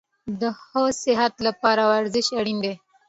[0.41, 2.73] د ښه صحت دپاره ورزش اړین ده